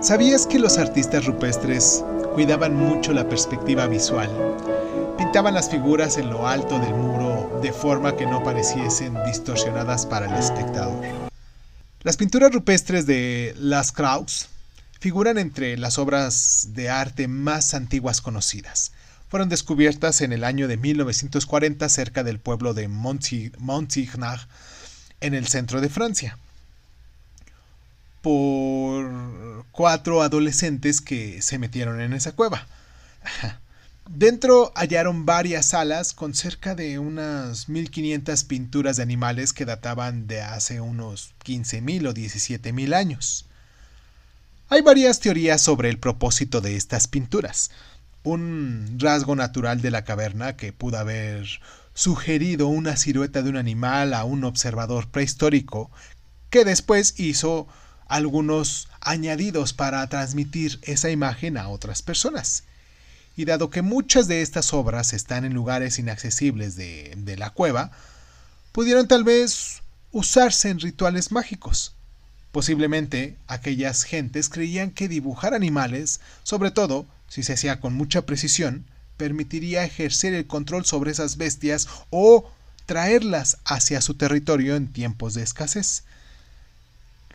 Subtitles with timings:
[0.00, 2.04] ¿Sabías que los artistas rupestres
[2.34, 4.30] cuidaban mucho la perspectiva visual?
[5.16, 10.26] Pintaban las figuras en lo alto del muro de forma que no pareciesen distorsionadas para
[10.26, 11.02] el espectador.
[12.02, 14.48] Las pinturas rupestres de Las Kraus
[15.00, 18.92] figuran entre las obras de arte más antiguas conocidas.
[19.28, 24.46] Fueron descubiertas en el año de 1940 cerca del pueblo de Montsignag,
[25.20, 26.36] en el centro de Francia
[28.26, 29.04] por
[29.76, 32.66] cuatro adolescentes que se metieron en esa cueva.
[34.08, 40.40] Dentro hallaron varias salas con cerca de unas 1500 pinturas de animales que databan de
[40.40, 43.46] hace unos 15.000 o 17.000 años.
[44.70, 47.70] Hay varias teorías sobre el propósito de estas pinturas.
[48.22, 51.46] Un rasgo natural de la caverna que pudo haber
[51.94, 55.90] sugerido una silueta de un animal a un observador prehistórico
[56.48, 57.68] que después hizo
[58.08, 62.64] algunos añadidos para transmitir esa imagen a otras personas.
[63.36, 67.90] Y dado que muchas de estas obras están en lugares inaccesibles de, la cueva,
[68.72, 69.82] pudieron tal vez
[70.12, 71.94] usarse en rituales mágicos.
[72.52, 78.86] Posiblemente aquellas gentes creían que dibujar animales, sobre todo si se hacía con mucha precisión,
[79.18, 82.50] permitiría ejercer el control sobre esas bestias o
[82.86, 86.04] traerlas hacia su territorio en tiempos de escasez.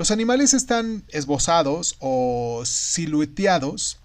[0.00, 3.98] Los animales están esbozados o silueteados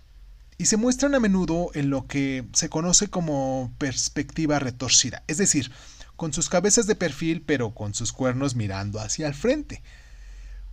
[0.57, 5.71] y se muestran a menudo en lo que se conoce como perspectiva retorcida, es decir,
[6.17, 9.83] con sus cabezas de perfil pero con sus cuernos mirando hacia el frente.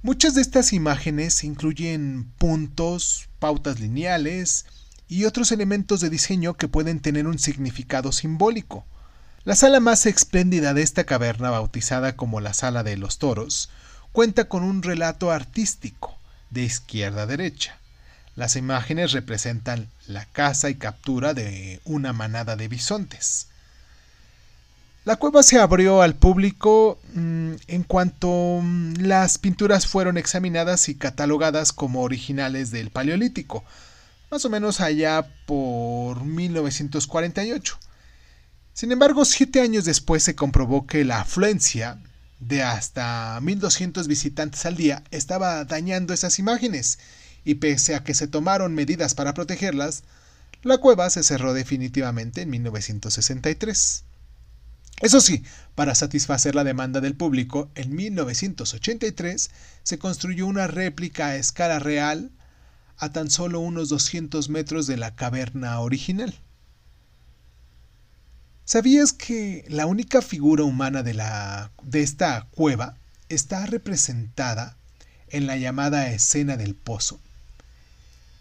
[0.02, 4.66] Muchas de estas imágenes incluyen puntos, pautas lineales
[5.06, 8.86] y otros elementos de diseño que pueden tener un significado simbólico.
[9.44, 13.70] La sala más espléndida de esta caverna, bautizada como la Sala de los Toros,
[14.12, 16.16] cuenta con un relato artístico
[16.50, 17.78] de izquierda a derecha.
[18.36, 23.48] Las imágenes representan la caza y captura de una manada de bisontes.
[25.04, 30.94] La cueva se abrió al público mm, en cuanto mm, las pinturas fueron examinadas y
[30.94, 33.64] catalogadas como originales del Paleolítico,
[34.30, 37.78] más o menos allá por 1948.
[38.74, 41.98] Sin embargo, siete años después se comprobó que la afluencia
[42.42, 46.98] de hasta 1200 visitantes al día estaba dañando esas imágenes,
[47.44, 50.02] y pese a que se tomaron medidas para protegerlas,
[50.62, 54.04] la cueva se cerró definitivamente en 1963.
[55.00, 55.44] Eso sí,
[55.74, 59.50] para satisfacer la demanda del público, en 1983
[59.82, 62.30] se construyó una réplica a escala real
[62.98, 66.34] a tan solo unos 200 metros de la caverna original.
[68.72, 72.96] ¿Sabías que la única figura humana de, la, de esta cueva
[73.28, 74.78] está representada
[75.28, 77.20] en la llamada escena del pozo?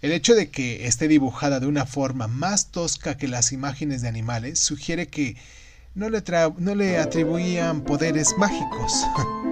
[0.02, 4.08] El hecho de que esté dibujada de una forma más tosca que las imágenes de
[4.08, 5.36] animales sugiere que
[5.96, 6.24] no le,
[6.60, 9.06] no le atribuían poderes mágicos.